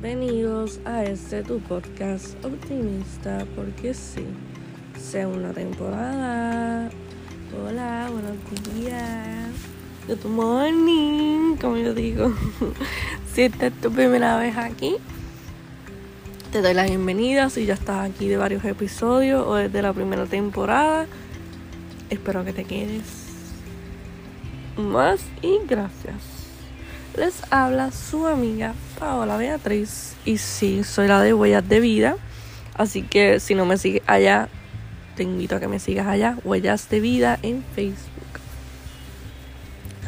[0.00, 4.24] Bienvenidos a este tu podcast optimista, porque sí,
[4.96, 6.88] segunda temporada.
[7.60, 8.36] Hola, buenos
[8.76, 9.50] días.
[10.06, 12.32] Good morning, como yo digo.
[13.34, 14.98] si esta es tu primera vez aquí,
[16.52, 17.50] te doy la bienvenida.
[17.50, 21.06] Si ya estás aquí de varios episodios o desde la primera temporada,
[22.08, 23.02] espero que te quedes
[24.76, 26.22] más y gracias.
[27.16, 32.16] Les habla su amiga Paola Beatriz y sí, soy la de Huellas de Vida.
[32.74, 34.48] Así que si no me sigues allá,
[35.16, 38.08] te invito a que me sigas allá, Huellas de Vida en Facebook.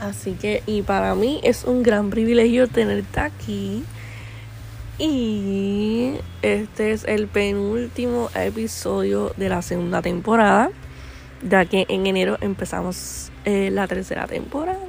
[0.00, 3.84] Así que, y para mí es un gran privilegio tenerte aquí.
[4.98, 10.70] Y este es el penúltimo episodio de la segunda temporada,
[11.42, 14.87] ya que en enero empezamos eh, la tercera temporada.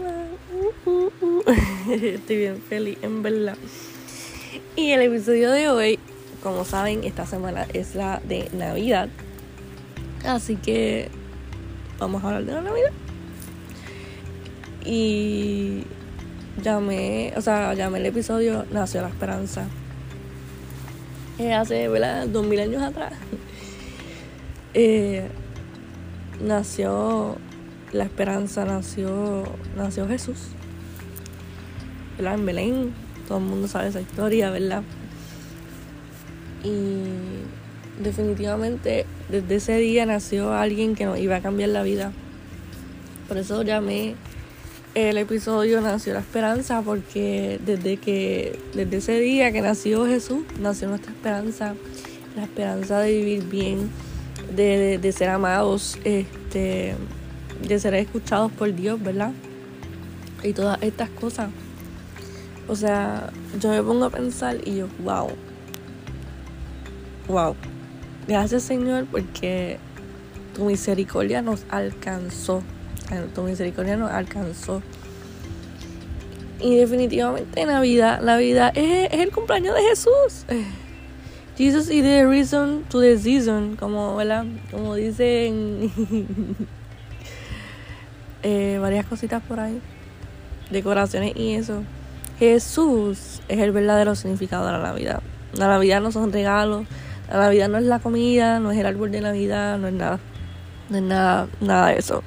[1.89, 3.57] Estoy bien feliz, en verdad.
[4.75, 5.99] Y el episodio de hoy,
[6.43, 9.09] como saben, esta semana es la de Navidad.
[10.25, 11.09] Así que
[11.97, 12.91] vamos a hablar de la Navidad.
[14.85, 15.83] Y
[16.63, 19.67] llamé, o sea, llamé el episodio Nació la Esperanza.
[21.39, 22.27] Hace, ¿verdad?
[22.27, 23.13] Dos mil años atrás.
[24.75, 25.27] Eh,
[26.39, 27.37] nació
[27.91, 29.43] la esperanza, nació,
[29.75, 30.37] nació Jesús.
[32.19, 32.93] En Belén.
[33.27, 34.83] Todo el mundo sabe esa historia, ¿verdad?
[36.63, 42.11] Y definitivamente desde ese día nació alguien que nos iba a cambiar la vida.
[43.27, 44.15] Por eso llamé
[44.95, 50.89] el episodio Nació la Esperanza, porque desde que, desde ese día que nació Jesús, nació
[50.89, 51.75] nuestra esperanza,
[52.35, 53.89] la esperanza de vivir bien,
[54.55, 56.95] de, de ser amados, este,
[57.67, 59.31] de ser escuchados por Dios, ¿verdad?
[60.43, 61.49] Y todas estas cosas.
[62.69, 65.29] O sea, yo me pongo a pensar y yo, wow.
[67.27, 67.55] Wow.
[68.27, 69.79] Gracias Señor porque
[70.53, 72.61] tu misericordia nos alcanzó.
[73.33, 74.83] Tu misericordia nos alcanzó.
[76.59, 80.45] Y definitivamente Navidad, Navidad es, es el cumpleaños de Jesús.
[81.57, 84.45] Jesus is the reason to the season, como, ¿verdad?
[84.69, 85.91] Como dicen
[88.43, 89.81] eh, varias cositas por ahí,
[90.69, 91.83] decoraciones y eso.
[92.39, 95.21] Jesús es el verdadero significado de la Navidad.
[95.53, 96.85] La Navidad no son regalos,
[97.29, 100.19] la Navidad no es la comida, no es el árbol de Navidad, no es nada,
[100.89, 102.23] no es nada, nada de eso.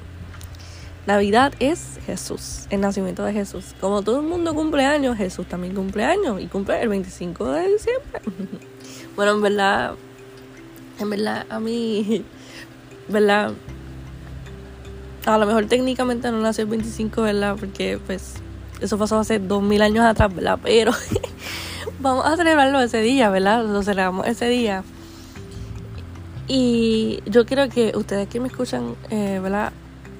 [1.07, 3.73] Navidad es Jesús, el nacimiento de Jesús.
[3.81, 7.69] Como todo el mundo cumple años, Jesús también cumple años y cumple el 25 de
[7.69, 8.21] diciembre.
[9.15, 9.95] bueno, en verdad,
[10.99, 12.23] en verdad, a mí,
[13.09, 13.51] ¿verdad?
[15.25, 17.55] A lo mejor técnicamente no nació el 25, ¿verdad?
[17.59, 18.35] Porque pues
[18.83, 20.59] eso pasó hace 2000 años atrás, ¿verdad?
[20.61, 20.91] Pero
[21.99, 23.65] vamos a celebrarlo ese día, ¿verdad?
[23.65, 24.83] Lo celebramos ese día.
[26.47, 29.71] Y yo quiero que ustedes que me escuchan, eh, ¿verdad?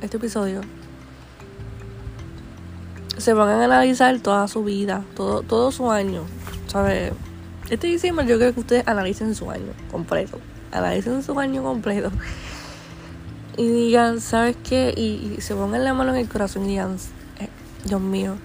[0.02, 0.62] Este episodio,
[3.18, 6.24] se van a analizar toda su vida, todo, todo su año,
[6.68, 7.12] ¿sabes?
[7.70, 10.40] Este diciembre yo creo que ustedes analicen su año completo,
[10.72, 12.12] analicen su año completo
[13.58, 14.94] y digan, ¿sabes qué?
[14.96, 16.98] Y, y se pongan la mano en el corazón y digan,
[17.40, 17.50] eh,
[17.86, 18.36] Dios mío,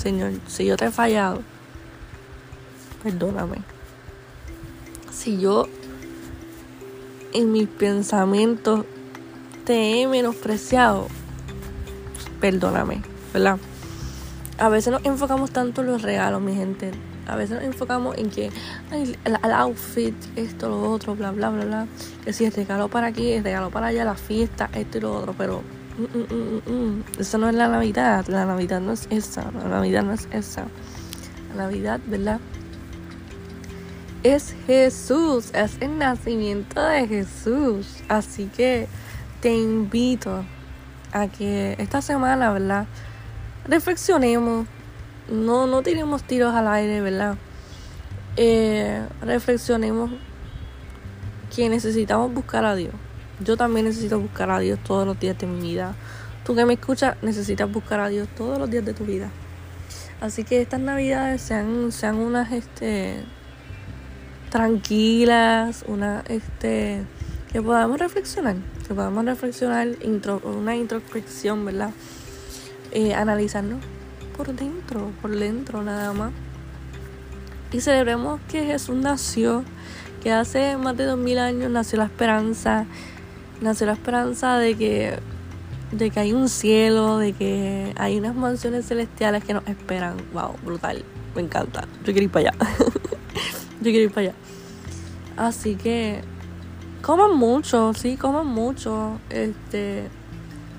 [0.00, 1.42] Señor, si yo te he fallado,
[3.02, 3.58] perdóname.
[5.12, 5.66] Si yo
[7.34, 8.86] en mis pensamientos
[9.66, 11.06] te he menospreciado,
[12.40, 13.02] perdóname,
[13.34, 13.58] ¿verdad?
[14.56, 16.92] A veces nos enfocamos tanto en los regalos, mi gente.
[17.26, 18.50] A veces nos enfocamos en que
[18.92, 21.86] el, el, outfit, esto, lo otro, bla, bla, bla, bla.
[22.24, 25.14] Que si es regalo para aquí, es regalo para allá, la fiesta, esto y lo
[25.14, 25.34] otro.
[25.36, 25.62] Pero
[26.00, 28.26] mm, mm, mm, eso no es la Navidad.
[28.28, 29.50] La Navidad no es esa.
[29.52, 30.66] La Navidad no es esa.
[31.50, 32.40] La Navidad, ¿verdad?
[34.22, 35.50] Es Jesús.
[35.54, 38.02] Es el nacimiento de Jesús.
[38.08, 38.88] Así que
[39.40, 40.44] te invito
[41.12, 42.86] a que esta semana, ¿verdad?
[43.66, 44.66] Reflexionemos.
[45.30, 47.36] No, no tiremos tiros al aire, ¿verdad?
[48.36, 50.10] Eh, reflexionemos
[51.54, 52.94] que necesitamos buscar a Dios.
[53.40, 55.94] Yo también necesito buscar a Dios todos los días de mi vida.
[56.44, 59.30] Tú que me escuchas, necesitas buscar a Dios todos los días de tu vida.
[60.20, 63.24] Así que estas navidades sean, sean unas este
[64.50, 67.02] tranquilas, una este
[67.52, 68.56] que podamos reflexionar,
[68.86, 71.90] que podamos reflexionar, intro, una introspección, ¿verdad?
[72.92, 73.80] Eh, analizarnos
[74.36, 76.32] por dentro, por dentro nada más.
[77.72, 79.64] Y celebremos que Jesús nació,
[80.22, 82.86] que hace más de dos mil años nació la esperanza,
[83.60, 85.18] nació la esperanza de que,
[85.92, 90.16] de que hay un cielo, de que hay unas mansiones celestiales que nos esperan.
[90.32, 91.04] Wow, brutal.
[91.34, 91.86] me encanta.
[92.04, 92.58] Yo quiero ir para allá.
[93.80, 94.34] Yo quiero ir para allá.
[95.36, 96.20] Así que
[97.02, 99.18] coman mucho, sí, coman mucho.
[99.30, 100.08] Este,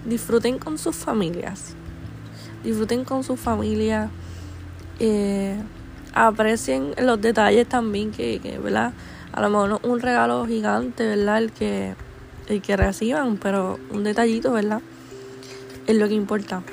[0.05, 1.75] disfruten con sus familias.
[2.63, 4.09] Disfruten con sus familias.
[4.99, 5.55] Eh,
[6.13, 8.93] aprecien los detalles también que, que, ¿verdad?
[9.31, 11.37] A lo mejor no un regalo gigante, ¿verdad?
[11.39, 11.95] El que,
[12.47, 14.81] el que reciban, pero un detallito, ¿verdad?
[15.87, 16.63] Es lo que importa.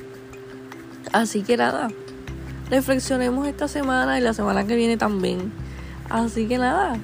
[1.13, 1.89] Así que nada,
[2.71, 5.53] reflexionemos esta semana y la semana que viene también.
[6.11, 6.99] Así que nada,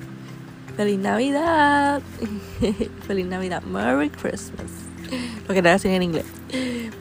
[0.76, 2.02] feliz Navidad.
[3.06, 3.62] feliz Navidad.
[3.62, 4.70] Merry Christmas.
[5.48, 6.26] Lo que te decir en inglés.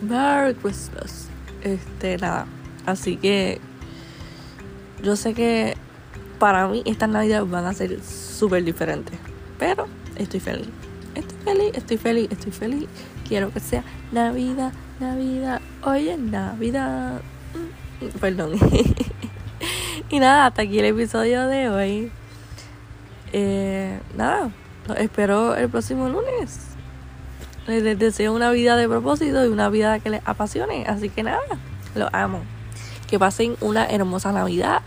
[0.02, 1.28] Merry Christmas.
[1.62, 2.46] Este, nada.
[2.86, 3.60] Así que
[5.02, 5.76] yo sé que
[6.40, 9.18] para mí estas navidades van a ser súper diferentes.
[9.58, 9.88] Pero
[10.18, 10.68] estoy feliz.
[11.44, 12.88] Feliz, estoy feliz, estoy feliz.
[13.28, 15.60] Quiero que sea Navidad, Navidad.
[15.84, 17.22] Hoy es Navidad.
[17.54, 18.54] Mm, perdón.
[20.10, 22.12] y nada, hasta aquí el episodio de hoy.
[23.34, 24.52] Eh, nada,
[24.88, 26.60] los espero el próximo lunes.
[27.68, 30.86] Les deseo una vida de propósito y una vida que les apasione.
[30.88, 31.42] Así que nada,
[31.94, 32.42] los amo.
[33.10, 34.82] Que pasen una hermosa Navidad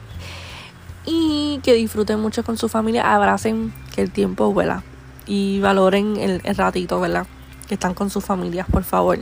[1.04, 4.82] y que disfruten mucho con su familia, abracen que el tiempo vuela
[5.26, 7.26] y valoren el, ratito, ¿verdad?
[7.68, 9.18] Que están con sus familias, por favor,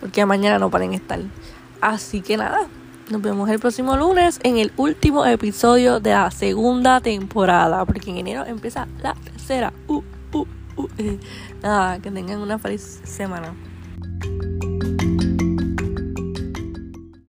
[0.00, 1.20] porque mañana no pueden estar.
[1.80, 2.66] Así que nada,
[3.10, 8.18] nos vemos el próximo lunes en el último episodio de la segunda temporada, porque en
[8.18, 9.72] enero empieza la tercera.
[9.88, 10.02] Uh,
[10.32, 10.46] uh,
[10.76, 10.88] uh.
[11.62, 13.54] Nada, que tengan una feliz semana.